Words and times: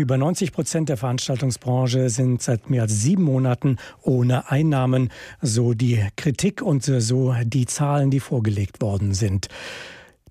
Über 0.00 0.16
90 0.16 0.52
Prozent 0.52 0.88
der 0.88 0.96
Veranstaltungsbranche 0.96 2.08
sind 2.08 2.40
seit 2.40 2.70
mehr 2.70 2.82
als 2.82 3.02
sieben 3.02 3.22
Monaten 3.22 3.76
ohne 4.00 4.50
Einnahmen, 4.50 5.10
so 5.42 5.74
die 5.74 6.02
Kritik 6.16 6.62
und 6.62 6.82
so 6.82 7.34
die 7.44 7.66
Zahlen, 7.66 8.10
die 8.10 8.18
vorgelegt 8.18 8.80
worden 8.80 9.12
sind. 9.12 9.48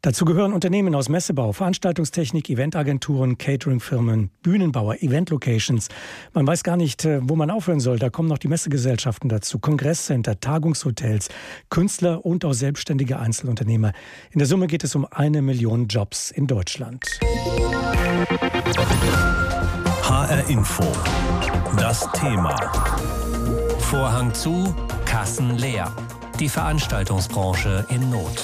Dazu 0.01 0.25
gehören 0.25 0.53
Unternehmen 0.53 0.95
aus 0.95 1.07
Messebau, 1.07 1.51
Veranstaltungstechnik, 1.51 2.49
Eventagenturen, 2.49 3.37
Cateringfirmen, 3.37 4.31
Bühnenbauer, 4.41 5.03
Eventlocations. 5.03 5.89
Man 6.33 6.47
weiß 6.47 6.63
gar 6.63 6.77
nicht, 6.77 7.05
äh, 7.05 7.19
wo 7.21 7.35
man 7.35 7.51
aufhören 7.51 7.81
soll. 7.81 7.99
Da 7.99 8.09
kommen 8.09 8.29
noch 8.29 8.37
die 8.37 8.47
Messegesellschaften 8.47 9.29
dazu, 9.29 9.59
Kongresscenter, 9.59 10.39
Tagungshotels, 10.39 11.27
Künstler 11.69 12.25
und 12.25 12.43
auch 12.43 12.53
selbstständige 12.53 13.19
Einzelunternehmer. 13.19 13.91
In 14.31 14.39
der 14.39 14.47
Summe 14.47 14.67
geht 14.67 14.83
es 14.83 14.95
um 14.95 15.05
eine 15.05 15.41
Million 15.41 15.87
Jobs 15.87 16.31
in 16.31 16.47
Deutschland. 16.47 17.19
HR 20.09 20.49
Info. 20.49 20.83
Das 21.77 22.09
Thema. 22.13 22.55
Vorhang 23.77 24.33
zu, 24.33 24.73
Kassen 25.05 25.55
leer. 25.55 25.91
Die 26.39 26.49
Veranstaltungsbranche 26.49 27.85
in 27.89 28.09
Not. 28.09 28.43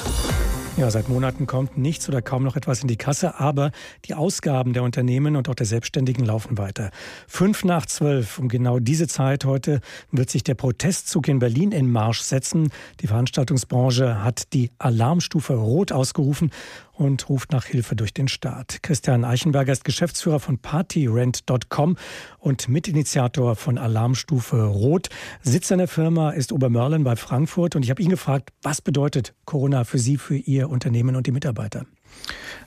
Ja, 0.78 0.92
seit 0.92 1.08
Monaten 1.08 1.48
kommt 1.48 1.78
nichts 1.78 2.10
oder 2.10 2.22
kaum 2.22 2.44
noch 2.44 2.58
etwas 2.58 2.82
in 2.82 2.90
die 2.90 2.98
Kasse, 2.98 3.40
aber 3.40 3.72
die 4.04 4.14
Ausgaben 4.14 4.74
der 4.74 4.84
Unternehmen 4.84 5.38
und 5.38 5.48
auch 5.48 5.56
der 5.56 5.66
Selbstständigen 5.66 6.26
laufen 6.26 6.58
weiter. 6.58 6.92
Fünf 7.30 7.64
nach 7.64 7.86
zwölf, 7.86 8.40
um 8.40 8.50
genau 8.50 8.80
diese 8.80 9.08
Zeit 9.08 9.46
heute, 9.46 9.80
wird 10.12 10.30
sich 10.30 10.44
der 10.44 10.56
Protestzug 10.56 11.30
in 11.30 11.40
Berlin 11.40 11.72
in 11.72 11.90
Marsch 11.90 12.20
setzen. 12.20 12.72
Die 13.00 13.08
Veranstaltungsbranche 13.08 14.22
hat 14.22 14.52
die 14.52 14.70
Alarmstufe 14.78 15.54
Rot 15.54 15.94
ausgerufen 15.94 16.52
und 16.98 17.28
ruft 17.30 17.52
nach 17.52 17.66
Hilfe 17.66 17.96
durch 17.96 18.14
den 18.14 18.28
Staat. 18.28 18.80
Christian 18.82 19.26
Eichenberger 19.26 19.74
ist 19.74 19.84
Geschäftsführer 19.84 20.40
von 20.40 20.58
Partyrent.com 20.58 21.98
und 22.40 22.70
Mitinitiator 22.70 23.56
von 23.56 23.78
Alarmstufe 23.78 24.64
Rot. 24.64 25.10
Sitz 25.42 25.68
seiner 25.68 25.88
Firma 25.88 26.32
ist 26.32 26.52
Obermörlen 26.52 27.04
bei 27.04 27.16
Frankfurt 27.16 27.76
und 27.76 27.84
ich 27.84 27.90
habe 27.90 28.02
ihn 28.02 28.10
gefragt, 28.10 28.52
was 28.62 28.82
bedeutet 28.82 29.34
Corona 29.46 29.84
für 29.84 30.00
Sie, 30.00 30.18
für 30.18 30.38
Ihr 30.38 30.65
Unternehmen 30.70 31.16
und 31.16 31.28
die 31.28 31.32
Mitarbeiter? 31.32 31.86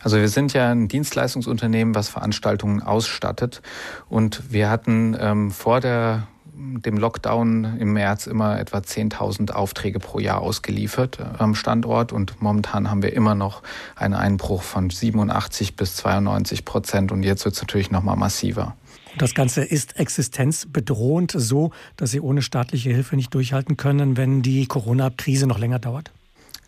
Also 0.00 0.16
wir 0.18 0.28
sind 0.28 0.52
ja 0.52 0.70
ein 0.70 0.88
Dienstleistungsunternehmen, 0.88 1.94
was 1.94 2.08
Veranstaltungen 2.08 2.82
ausstattet. 2.82 3.62
Und 4.08 4.52
wir 4.52 4.70
hatten 4.70 5.16
ähm, 5.18 5.50
vor 5.50 5.80
der 5.80 6.28
dem 6.58 6.96
Lockdown 6.98 7.78
im 7.78 7.92
März 7.92 8.26
immer 8.26 8.58
etwa 8.58 8.78
10.000 8.78 9.52
Aufträge 9.52 10.00
pro 10.00 10.18
Jahr 10.18 10.40
ausgeliefert 10.40 11.20
äh, 11.20 11.24
am 11.38 11.54
Standort 11.54 12.12
und 12.12 12.42
momentan 12.42 12.90
haben 12.90 13.02
wir 13.02 13.12
immer 13.12 13.36
noch 13.36 13.62
einen 13.94 14.14
Einbruch 14.14 14.62
von 14.62 14.90
87 14.90 15.76
bis 15.76 15.94
92 15.96 16.64
Prozent 16.64 17.12
und 17.12 17.22
jetzt 17.22 17.44
wird 17.44 17.54
es 17.54 17.60
natürlich 17.60 17.90
noch 17.90 18.02
mal 18.02 18.16
massiver. 18.16 18.76
Das 19.16 19.34
Ganze 19.34 19.62
ist 19.64 19.98
existenzbedrohend 19.98 21.32
so, 21.34 21.70
dass 21.96 22.10
Sie 22.10 22.20
ohne 22.20 22.42
staatliche 22.42 22.90
Hilfe 22.90 23.16
nicht 23.16 23.32
durchhalten 23.34 23.76
können, 23.76 24.16
wenn 24.16 24.42
die 24.42 24.66
Corona-Krise 24.66 25.46
noch 25.46 25.58
länger 25.58 25.78
dauert? 25.78 26.10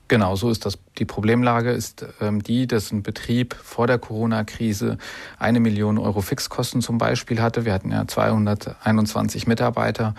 Genau, 0.08 0.34
so 0.34 0.50
ist 0.50 0.66
das. 0.66 0.78
Die 0.98 1.04
Problemlage 1.06 1.70
ist 1.70 2.04
ähm, 2.20 2.42
die, 2.42 2.66
dass 2.66 2.92
ein 2.92 3.02
Betrieb 3.02 3.54
vor 3.54 3.86
der 3.86 3.98
Corona-Krise 3.98 4.98
eine 5.38 5.60
Million 5.60 5.98
Euro 5.98 6.20
Fixkosten 6.20 6.82
zum 6.82 6.98
Beispiel 6.98 7.40
hatte. 7.40 7.64
Wir 7.64 7.72
hatten 7.72 7.90
ja 7.90 8.06
221 8.06 9.46
Mitarbeiter 9.46 10.14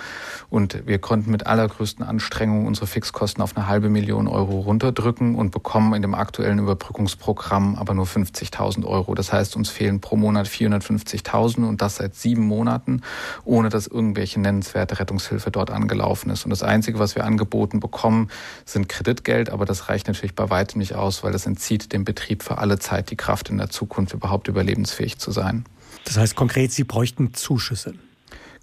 und 0.49 0.87
wir 0.87 0.97
konnten 0.97 1.29
mit 1.29 1.45
allergrößten 1.45 2.03
Anstrengungen 2.03 2.65
unsere 2.65 2.87
Fixkosten 2.87 3.43
auf 3.43 3.55
eine 3.55 3.67
halbe 3.67 3.89
Million 3.89 4.27
Euro 4.27 4.61
runterdrücken 4.61 5.35
und 5.35 5.51
bekommen 5.51 5.93
in 5.93 6.01
dem 6.01 6.15
aktuellen 6.15 6.57
Überbrückungsprogramm 6.57 7.75
aber 7.75 7.93
nur 7.93 8.05
50.000 8.05 8.85
Euro. 8.85 9.13
Das 9.13 9.31
heißt, 9.31 9.55
uns 9.57 9.69
fehlen 9.69 9.99
pro 9.99 10.15
Monat 10.15 10.47
450.000 10.47 11.67
und 11.67 11.81
das 11.81 11.97
seit 11.97 12.15
sieben 12.15 12.47
Monaten, 12.47 13.01
ohne 13.43 13.69
dass 13.69 13.87
irgendwelche 13.87 14.39
nennenswerte 14.39 14.99
Rettungshilfe 14.99 15.51
dort 15.51 15.69
angelaufen 15.69 16.31
ist. 16.31 16.45
Und 16.45 16.49
das 16.49 16.63
Einzige, 16.63 16.97
was 16.97 17.15
wir 17.15 17.25
angeboten 17.25 17.79
bekommen, 17.79 18.29
sind 18.65 18.89
Kreditgeld, 18.89 19.51
aber 19.51 19.65
das 19.65 19.89
reicht 19.89 20.07
natürlich 20.07 20.33
bei 20.33 20.49
weitem 20.49 20.60
nicht 20.75 20.95
aus, 20.95 21.23
weil 21.23 21.31
das 21.31 21.45
entzieht 21.45 21.93
dem 21.93 22.05
Betrieb 22.05 22.43
für 22.43 22.57
alle 22.57 22.79
Zeit 22.79 23.11
die 23.11 23.15
Kraft 23.15 23.49
in 23.49 23.57
der 23.57 23.69
Zukunft 23.69 24.13
überhaupt 24.13 24.47
überlebensfähig 24.47 25.17
zu 25.17 25.31
sein. 25.31 25.65
Das 26.05 26.17
heißt 26.17 26.35
konkret, 26.35 26.71
Sie 26.71 26.83
bräuchten 26.83 27.33
Zuschüsse. 27.33 27.93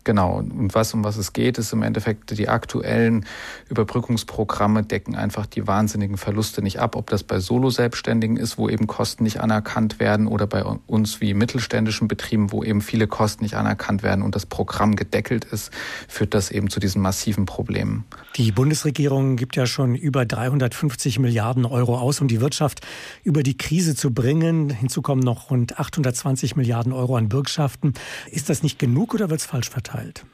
Genau. 0.08 0.38
Und 0.38 0.74
was, 0.74 0.94
um 0.94 1.04
was 1.04 1.18
es 1.18 1.34
geht, 1.34 1.58
ist 1.58 1.74
im 1.74 1.82
Endeffekt, 1.82 2.38
die 2.38 2.48
aktuellen 2.48 3.26
Überbrückungsprogramme 3.68 4.82
decken 4.82 5.14
einfach 5.14 5.44
die 5.44 5.66
wahnsinnigen 5.66 6.16
Verluste 6.16 6.62
nicht 6.62 6.80
ab. 6.80 6.96
Ob 6.96 7.10
das 7.10 7.24
bei 7.24 7.40
Solo-Selbstständigen 7.40 8.38
ist, 8.38 8.56
wo 8.56 8.70
eben 8.70 8.86
Kosten 8.86 9.24
nicht 9.24 9.40
anerkannt 9.40 10.00
werden 10.00 10.26
oder 10.26 10.46
bei 10.46 10.64
uns 10.64 11.20
wie 11.20 11.34
mittelständischen 11.34 12.08
Betrieben, 12.08 12.52
wo 12.52 12.64
eben 12.64 12.80
viele 12.80 13.06
Kosten 13.06 13.44
nicht 13.44 13.52
anerkannt 13.52 14.02
werden 14.02 14.22
und 14.22 14.34
das 14.34 14.46
Programm 14.46 14.96
gedeckelt 14.96 15.44
ist, 15.44 15.72
führt 16.08 16.32
das 16.32 16.50
eben 16.50 16.70
zu 16.70 16.80
diesen 16.80 17.02
massiven 17.02 17.44
Problemen. 17.44 18.06
Die 18.36 18.50
Bundesregierung 18.50 19.36
gibt 19.36 19.56
ja 19.56 19.66
schon 19.66 19.94
über 19.94 20.24
350 20.24 21.18
Milliarden 21.18 21.66
Euro 21.66 21.98
aus, 21.98 22.22
um 22.22 22.28
die 22.28 22.40
Wirtschaft 22.40 22.80
über 23.24 23.42
die 23.42 23.58
Krise 23.58 23.94
zu 23.94 24.14
bringen. 24.14 24.70
Hinzu 24.70 25.02
kommen 25.02 25.20
noch 25.20 25.50
rund 25.50 25.78
820 25.78 26.56
Milliarden 26.56 26.94
Euro 26.94 27.16
an 27.16 27.28
Bürgschaften. 27.28 27.92
Ist 28.30 28.48
das 28.48 28.62
nicht 28.62 28.78
genug 28.78 29.12
oder 29.12 29.28
wird 29.28 29.40
es 29.40 29.46
falsch 29.46 29.68
verteilt? 29.68 29.97
Verteilt? 29.98 30.24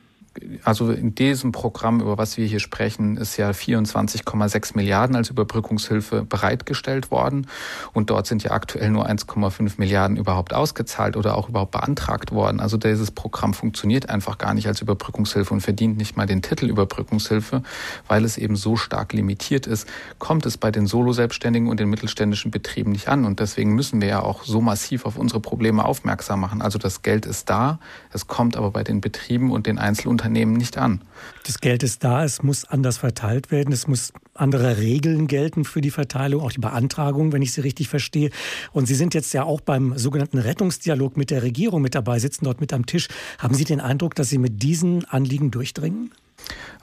Also 0.64 0.90
in 0.90 1.14
diesem 1.14 1.52
Programm, 1.52 2.00
über 2.00 2.18
was 2.18 2.36
wir 2.36 2.46
hier 2.46 2.58
sprechen, 2.58 3.16
ist 3.16 3.36
ja 3.36 3.50
24,6 3.50 4.72
Milliarden 4.74 5.14
als 5.14 5.30
Überbrückungshilfe 5.30 6.24
bereitgestellt 6.24 7.10
worden. 7.12 7.46
Und 7.92 8.10
dort 8.10 8.26
sind 8.26 8.42
ja 8.42 8.50
aktuell 8.50 8.90
nur 8.90 9.08
1,5 9.08 9.74
Milliarden 9.78 10.16
überhaupt 10.16 10.52
ausgezahlt 10.52 11.16
oder 11.16 11.36
auch 11.36 11.48
überhaupt 11.48 11.70
beantragt 11.70 12.32
worden. 12.32 12.58
Also 12.58 12.76
dieses 12.76 13.12
Programm 13.12 13.54
funktioniert 13.54 14.10
einfach 14.10 14.36
gar 14.38 14.54
nicht 14.54 14.66
als 14.66 14.80
Überbrückungshilfe 14.80 15.54
und 15.54 15.60
verdient 15.60 15.98
nicht 15.98 16.16
mal 16.16 16.26
den 16.26 16.42
Titel 16.42 16.66
Überbrückungshilfe, 16.66 17.62
weil 18.08 18.24
es 18.24 18.36
eben 18.36 18.56
so 18.56 18.76
stark 18.76 19.12
limitiert 19.12 19.68
ist, 19.68 19.88
kommt 20.18 20.46
es 20.46 20.56
bei 20.56 20.72
den 20.72 20.86
Solo-Selbstständigen 20.86 21.68
und 21.68 21.78
den 21.78 21.88
mittelständischen 21.90 22.50
Betrieben 22.50 22.90
nicht 22.90 23.08
an. 23.08 23.24
Und 23.24 23.38
deswegen 23.38 23.74
müssen 23.74 24.00
wir 24.00 24.08
ja 24.08 24.22
auch 24.22 24.42
so 24.42 24.60
massiv 24.60 25.06
auf 25.06 25.16
unsere 25.16 25.40
Probleme 25.40 25.84
aufmerksam 25.84 26.40
machen. 26.40 26.60
Also 26.60 26.78
das 26.78 27.02
Geld 27.02 27.24
ist 27.24 27.48
da, 27.50 27.78
es 28.12 28.26
kommt 28.26 28.56
aber 28.56 28.72
bei 28.72 28.82
den 28.82 29.00
Betrieben 29.00 29.52
und 29.52 29.66
den 29.66 29.78
Einzelunternehmen 29.78 30.23
Unternehmen 30.24 30.54
nicht 30.54 30.78
an. 30.78 31.02
Das 31.44 31.60
Geld 31.60 31.82
ist 31.82 32.02
da, 32.02 32.24
es 32.24 32.42
muss 32.42 32.64
anders 32.64 32.96
verteilt 32.96 33.50
werden, 33.50 33.74
es 33.74 33.86
muss 33.86 34.10
andere 34.32 34.78
Regeln 34.78 35.26
gelten 35.26 35.66
für 35.66 35.82
die 35.82 35.90
Verteilung, 35.90 36.40
auch 36.40 36.50
die 36.50 36.60
Beantragung, 36.60 37.32
wenn 37.32 37.42
ich 37.42 37.52
Sie 37.52 37.60
richtig 37.60 37.90
verstehe. 37.90 38.30
Und 38.72 38.86
Sie 38.86 38.94
sind 38.94 39.12
jetzt 39.12 39.34
ja 39.34 39.44
auch 39.44 39.60
beim 39.60 39.98
sogenannten 39.98 40.38
Rettungsdialog 40.38 41.18
mit 41.18 41.30
der 41.30 41.42
Regierung 41.42 41.82
mit 41.82 41.94
dabei, 41.94 42.18
sitzen 42.18 42.46
dort 42.46 42.62
mit 42.62 42.72
am 42.72 42.86
Tisch. 42.86 43.08
Haben 43.38 43.54
Sie 43.54 43.64
den 43.64 43.80
Eindruck, 43.80 44.14
dass 44.14 44.30
Sie 44.30 44.38
mit 44.38 44.62
diesen 44.62 45.04
Anliegen 45.04 45.50
durchdringen? 45.50 46.10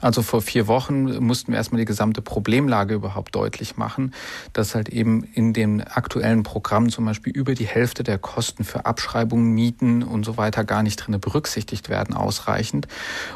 Also 0.00 0.22
vor 0.22 0.42
vier 0.42 0.66
Wochen 0.66 1.24
mussten 1.24 1.52
wir 1.52 1.58
erstmal 1.58 1.80
die 1.80 1.84
gesamte 1.84 2.22
Problemlage 2.22 2.94
überhaupt 2.94 3.34
deutlich 3.34 3.76
machen, 3.76 4.12
dass 4.52 4.74
halt 4.74 4.88
eben 4.88 5.22
in 5.22 5.52
den 5.52 5.80
aktuellen 5.80 6.42
Programmen 6.42 6.90
zum 6.90 7.04
Beispiel 7.04 7.32
über 7.32 7.54
die 7.54 7.66
Hälfte 7.66 8.02
der 8.02 8.18
Kosten 8.18 8.64
für 8.64 8.84
Abschreibungen, 8.84 9.52
Mieten 9.52 10.02
und 10.02 10.24
so 10.24 10.36
weiter 10.36 10.64
gar 10.64 10.82
nicht 10.82 10.96
drin 10.96 11.20
berücksichtigt 11.20 11.88
werden 11.88 12.16
ausreichend. 12.16 12.88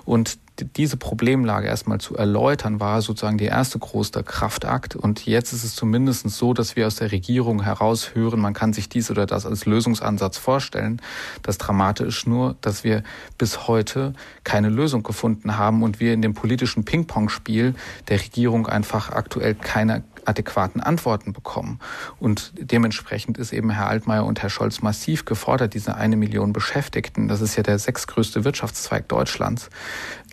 Und 0.05 0.39
diese 0.77 0.97
Problemlage 0.97 1.67
erstmal 1.67 1.99
zu 1.99 2.17
erläutern, 2.17 2.81
war 2.81 3.03
sozusagen 3.03 3.39
der 3.39 3.51
erste 3.51 3.79
große 3.79 4.23
Kraftakt. 4.23 4.97
Und 4.97 5.27
jetzt 5.27 5.53
ist 5.53 5.65
es 5.65 5.75
zumindest 5.75 6.29
so, 6.31 6.55
dass 6.55 6.77
wir 6.77 6.87
aus 6.87 6.97
der 6.97 7.13
Regierung 7.13 7.63
heraushören, 7.63 8.41
man 8.41 8.55
kann 8.55 8.73
sich 8.73 8.89
dies 8.89 9.11
oder 9.11 9.27
das 9.27 9.47
als 9.47 9.67
Lösungsansatz 9.67 10.39
vorstellen. 10.39 11.01
Das 11.43 11.59
Dramatische 11.59 12.09
ist 12.09 12.27
nur, 12.27 12.57
dass 12.61 12.85
wir 12.85 13.03
bis 13.39 13.69
heute 13.69 14.15
keine 14.45 14.69
Lösung 14.69 15.03
gefunden 15.03 15.59
haben 15.59 15.83
und 15.83 16.01
wir 16.01 16.16
in 16.17 16.23
dem 16.23 16.35
politischen 16.35 16.85
Ping-Pong-Spiel 16.85 17.75
der 18.09 18.21
Regierung 18.21 18.67
einfach 18.67 19.11
aktuell 19.11 19.55
keine 19.55 20.03
adäquaten 20.25 20.81
Antworten 20.81 21.33
bekommen. 21.33 21.79
Und 22.19 22.53
dementsprechend 22.59 23.39
ist 23.39 23.53
eben 23.53 23.71
Herr 23.71 23.89
Altmaier 23.89 24.25
und 24.25 24.43
Herr 24.43 24.51
Scholz 24.51 24.83
massiv 24.83 25.25
gefordert, 25.25 25.75
diese 25.75 25.95
eine 25.95 26.17
Million 26.17 26.53
Beschäftigten, 26.53 27.29
das 27.29 27.41
ist 27.41 27.57
ja 27.57 27.63
der 27.63 27.79
sechstgrößte 27.79 28.45
Wirtschaftszweig 28.45 29.09
Deutschlands, 29.09 29.71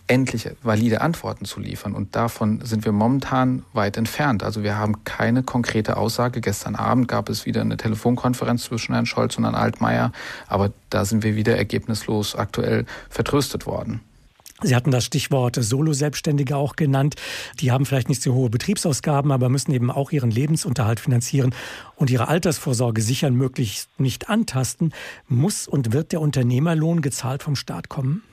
endlich 0.07 0.50
valide 0.62 1.01
Antworten 1.01 1.45
zu 1.45 1.59
liefern. 1.59 1.94
Und 1.94 2.15
davon 2.15 2.62
sind 2.65 2.83
wir 2.86 2.91
momentan 2.91 3.63
weit 3.71 3.97
entfernt. 3.97 4.44
Also 4.44 4.63
wir 4.63 4.77
haben 4.77 5.03
keine 5.06 5.44
konkrete 5.44 5.95
Aussage. 5.95 6.41
Gestern 6.41 6.75
Abend 6.75 7.07
gab 7.07 7.29
es 7.29 7.45
wieder 7.45 7.62
eine 7.62 7.77
Telefonkonferenz 7.77 8.63
zwischen 8.63 8.94
Herrn 8.94 9.06
Scholz 9.06 9.38
und 9.38 9.45
Herrn 9.45 9.56
Altmaier. 9.56 10.12
Aber 10.47 10.71
da 10.89 11.06
sind 11.06 11.24
wir 11.24 11.36
wieder 11.36 11.56
ergebnislos 11.57 12.36
aktuell 12.36 12.86
vertröstet 13.09 13.65
worden. 13.65 14.01
Sie 14.61 14.75
hatten 14.75 14.91
das 14.91 15.03
Stichwort 15.03 15.57
Solo-Selbstständige 15.59 16.55
auch 16.55 16.75
genannt. 16.75 17.15
Die 17.59 17.71
haben 17.71 17.85
vielleicht 17.85 18.07
nicht 18.07 18.21
so 18.21 18.33
hohe 18.33 18.50
Betriebsausgaben, 18.50 19.31
aber 19.31 19.50
müssen 19.50 19.71
eben 19.71 19.91
auch 19.91 20.11
ihren 20.11 20.31
Lebensunterhalt 20.31 21.00
finanzieren 21.00 21.53
und 21.95 22.09
ihre 22.09 22.27
Altersvorsorge 22.27 23.01
sichern, 23.01 23.35
möglichst 23.35 24.00
nicht 24.00 24.29
antasten. 24.29 24.94
Muss 25.27 25.67
und 25.67 25.91
wird 25.91 26.11
der 26.11 26.21
Unternehmerlohn 26.21 27.01
gezahlt 27.01 27.44
vom 27.44 27.55
Staat 27.55 27.89
kommen? 27.89 28.23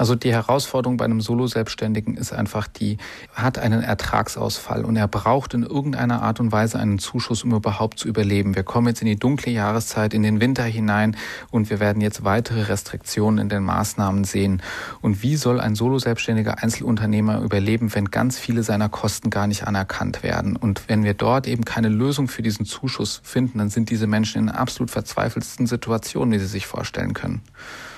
Also 0.00 0.14
die 0.14 0.32
Herausforderung 0.32 0.96
bei 0.96 1.04
einem 1.04 1.20
Solo-Selbstständigen 1.20 2.16
ist 2.16 2.32
einfach, 2.32 2.66
die 2.68 2.96
hat 3.34 3.58
einen 3.58 3.82
Ertragsausfall 3.82 4.86
und 4.86 4.96
er 4.96 5.06
braucht 5.06 5.52
in 5.52 5.62
irgendeiner 5.62 6.22
Art 6.22 6.40
und 6.40 6.52
Weise 6.52 6.78
einen 6.78 6.98
Zuschuss, 6.98 7.44
um 7.44 7.52
überhaupt 7.52 7.98
zu 7.98 8.08
überleben. 8.08 8.56
Wir 8.56 8.62
kommen 8.62 8.86
jetzt 8.86 9.02
in 9.02 9.08
die 9.08 9.18
dunkle 9.18 9.52
Jahreszeit, 9.52 10.14
in 10.14 10.22
den 10.22 10.40
Winter 10.40 10.64
hinein 10.64 11.18
und 11.50 11.68
wir 11.68 11.80
werden 11.80 12.00
jetzt 12.00 12.24
weitere 12.24 12.62
Restriktionen 12.62 13.40
in 13.40 13.50
den 13.50 13.62
Maßnahmen 13.62 14.24
sehen. 14.24 14.62
Und 15.02 15.22
wie 15.22 15.36
soll 15.36 15.60
ein 15.60 15.74
Solo-Selbstständiger 15.74 16.62
Einzelunternehmer 16.62 17.42
überleben, 17.42 17.94
wenn 17.94 18.06
ganz 18.06 18.38
viele 18.38 18.62
seiner 18.62 18.88
Kosten 18.88 19.28
gar 19.28 19.46
nicht 19.46 19.66
anerkannt 19.66 20.22
werden? 20.22 20.56
Und 20.56 20.88
wenn 20.88 21.04
wir 21.04 21.12
dort 21.12 21.46
eben 21.46 21.66
keine 21.66 21.90
Lösung 21.90 22.28
für 22.28 22.40
diesen 22.40 22.64
Zuschuss 22.64 23.20
finden, 23.22 23.58
dann 23.58 23.68
sind 23.68 23.90
diese 23.90 24.06
Menschen 24.06 24.44
in 24.44 24.48
absolut 24.48 24.90
verzweifelsten 24.90 25.66
Situationen, 25.66 26.30
die 26.30 26.38
sie 26.38 26.46
sich 26.46 26.66
vorstellen 26.66 27.12
können. 27.12 27.42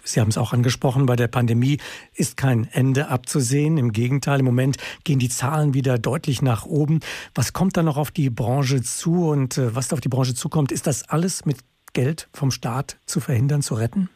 Sie 0.05 0.21
haben 0.21 0.29
es 0.29 0.39
auch 0.39 0.53
angesprochen, 0.53 1.07
bei 1.07 1.17
der 1.17 1.29
Pandemie 1.29 1.79
ist 2.15 2.37
kein 2.37 2.69
Ende 2.73 3.09
abzusehen. 3.09 3.79
Im 3.79 3.93
Gegenteil, 3.93 4.41
im 4.41 4.45
Moment 4.45 4.77
gehen 5.05 5.19
die 5.19 5.29
Zahlen 5.29 5.75
wieder 5.75 5.99
deutlich 5.99 6.43
nach 6.43 6.67
oben. 6.67 7.01
Was 7.35 7.53
kommt 7.53 7.77
da 7.77 7.83
noch 7.83 7.97
auf 7.97 8.11
die 8.11 8.31
Branche 8.31 8.83
zu 8.83 9.29
und 9.29 9.59
äh, 9.59 9.75
was 9.75 9.89
da 9.89 9.95
auf 9.95 10.01
die 10.01 10.09
Branche 10.09 10.35
zukommt? 10.35 10.73
Ist 10.73 10.87
das 10.87 11.09
alles 11.09 11.45
mit 11.45 11.59
Geld 11.93 12.29
vom 12.33 12.51
Staat 12.51 12.99
zu 13.07 13.21
verhindern, 13.21 13.63
zu 13.63 13.75
retten? 13.75 14.09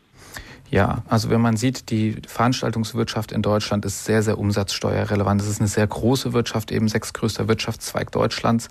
Ja, 0.70 1.04
also 1.08 1.30
wenn 1.30 1.40
man 1.40 1.56
sieht, 1.56 1.90
die 1.90 2.16
Veranstaltungswirtschaft 2.26 3.30
in 3.30 3.42
Deutschland 3.42 3.84
ist 3.84 4.04
sehr, 4.04 4.22
sehr 4.22 4.36
umsatzsteuerrelevant. 4.36 5.40
Es 5.40 5.46
ist 5.46 5.60
eine 5.60 5.68
sehr 5.68 5.86
große 5.86 6.32
Wirtschaft, 6.32 6.72
eben 6.72 6.88
sechstgrößter 6.88 7.46
Wirtschaftszweig 7.46 8.10
Deutschlands 8.10 8.68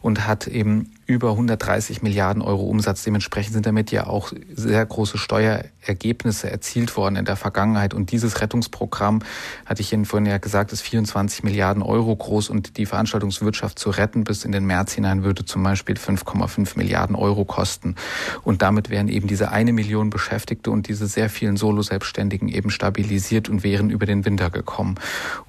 und 0.00 0.26
hat 0.26 0.46
eben 0.46 0.92
über 1.12 1.30
130 1.30 2.02
Milliarden 2.02 2.42
Euro 2.42 2.62
Umsatz. 2.62 3.04
Dementsprechend 3.04 3.52
sind 3.52 3.66
damit 3.66 3.92
ja 3.92 4.06
auch 4.06 4.32
sehr 4.54 4.84
große 4.84 5.18
Steuerergebnisse 5.18 6.50
erzielt 6.50 6.96
worden 6.96 7.16
in 7.16 7.24
der 7.24 7.36
Vergangenheit. 7.36 7.94
Und 7.94 8.10
dieses 8.10 8.40
Rettungsprogramm, 8.40 9.20
hatte 9.66 9.82
ich 9.82 9.92
Ihnen 9.92 10.06
vorhin 10.06 10.26
ja 10.26 10.38
gesagt, 10.38 10.72
ist 10.72 10.80
24 10.80 11.44
Milliarden 11.44 11.82
Euro 11.82 12.16
groß 12.16 12.48
und 12.48 12.78
die 12.78 12.86
Veranstaltungswirtschaft 12.86 13.78
zu 13.78 13.90
retten 13.90 14.24
bis 14.24 14.44
in 14.44 14.52
den 14.52 14.64
März 14.64 14.92
hinein 14.92 15.22
würde 15.22 15.44
zum 15.44 15.62
Beispiel 15.62 15.96
5,5 15.96 16.76
Milliarden 16.76 17.14
Euro 17.14 17.44
kosten. 17.44 17.96
Und 18.42 18.62
damit 18.62 18.90
wären 18.90 19.08
eben 19.08 19.26
diese 19.26 19.50
eine 19.50 19.72
Million 19.72 20.10
Beschäftigte 20.10 20.70
und 20.70 20.88
diese 20.88 21.06
sehr 21.06 21.28
vielen 21.28 21.56
Solo-Selbstständigen 21.56 22.48
eben 22.48 22.70
stabilisiert 22.70 23.48
und 23.48 23.62
wären 23.62 23.90
über 23.90 24.06
den 24.06 24.24
Winter 24.24 24.50
gekommen. 24.50 24.96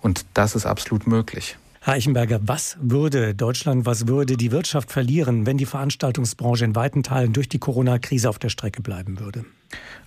Und 0.02 0.26
das 0.34 0.56
ist 0.56 0.66
absolut 0.66 1.08
möglich. 1.08 1.58
Herr 1.86 1.96
Eichenberger, 1.96 2.40
was 2.44 2.78
würde 2.80 3.36
Deutschland, 3.36 3.86
was 3.86 4.08
würde 4.08 4.38
die 4.38 4.54
Wirtschaft 4.54 4.90
verlieren, 4.90 5.46
wenn 5.46 5.58
die 5.58 5.66
Veranstaltungsbranche 5.66 6.64
in 6.64 6.78
weiten 6.78 7.04
Teilen 7.04 7.34
durch 7.34 7.50
die 7.50 7.60
Corona-Krise 7.60 8.30
auf 8.30 8.40
der 8.40 8.48
Strecke 8.48 8.82
bleiben 8.82 9.20
würde? 9.20 9.44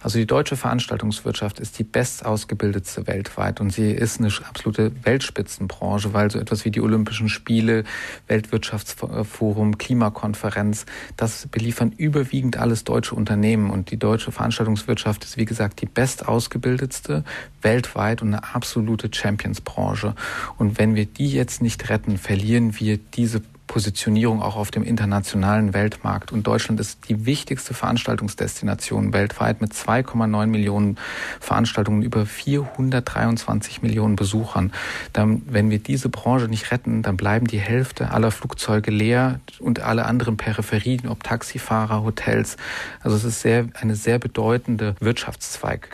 Also 0.00 0.18
die 0.18 0.26
deutsche 0.26 0.56
Veranstaltungswirtschaft 0.56 1.58
ist 1.58 1.78
die 1.78 1.84
bestausgebildetste 1.84 3.06
weltweit 3.06 3.60
und 3.60 3.70
sie 3.70 3.90
ist 3.90 4.20
eine 4.20 4.28
absolute 4.48 4.92
Weltspitzenbranche, 5.04 6.12
weil 6.12 6.30
so 6.30 6.38
etwas 6.38 6.64
wie 6.64 6.70
die 6.70 6.80
Olympischen 6.80 7.28
Spiele, 7.28 7.84
Weltwirtschaftsforum, 8.28 9.78
Klimakonferenz, 9.78 10.86
das 11.16 11.48
beliefern 11.48 11.92
überwiegend 11.96 12.56
alles 12.56 12.84
deutsche 12.84 13.14
Unternehmen 13.14 13.70
und 13.70 13.90
die 13.90 13.98
deutsche 13.98 14.30
Veranstaltungswirtschaft 14.30 15.24
ist 15.24 15.36
wie 15.36 15.44
gesagt 15.44 15.80
die 15.80 15.86
bestausgebildetste 15.86 17.24
weltweit 17.62 18.22
und 18.22 18.28
eine 18.28 18.54
absolute 18.54 19.08
Championsbranche. 19.12 20.14
Und 20.56 20.78
wenn 20.78 20.94
wir 20.94 21.06
die 21.06 21.32
jetzt 21.32 21.62
nicht 21.62 21.88
retten, 21.88 22.18
verlieren 22.18 22.78
wir 22.78 22.98
diese 22.98 23.42
Positionierung 23.76 24.40
auch 24.40 24.56
auf 24.56 24.70
dem 24.70 24.84
internationalen 24.84 25.74
Weltmarkt. 25.74 26.32
Und 26.32 26.46
Deutschland 26.46 26.80
ist 26.80 27.10
die 27.10 27.26
wichtigste 27.26 27.74
Veranstaltungsdestination 27.74 29.12
weltweit 29.12 29.60
mit 29.60 29.74
2,9 29.74 30.46
Millionen 30.46 30.96
Veranstaltungen, 31.40 32.00
über 32.00 32.24
423 32.24 33.82
Millionen 33.82 34.16
Besuchern. 34.16 34.72
Dann, 35.12 35.42
wenn 35.44 35.68
wir 35.68 35.78
diese 35.78 36.08
Branche 36.08 36.48
nicht 36.48 36.70
retten, 36.70 37.02
dann 37.02 37.18
bleiben 37.18 37.48
die 37.48 37.58
Hälfte 37.58 38.12
aller 38.12 38.30
Flugzeuge 38.30 38.90
leer 38.90 39.40
und 39.58 39.80
alle 39.80 40.06
anderen 40.06 40.38
Peripherien, 40.38 41.06
ob 41.06 41.22
Taxifahrer, 41.22 42.02
Hotels. 42.02 42.56
Also 43.02 43.18
es 43.18 43.24
ist 43.24 43.42
sehr, 43.42 43.68
eine 43.74 43.94
sehr 43.94 44.18
bedeutende 44.18 44.94
Wirtschaftszweig 45.00 45.84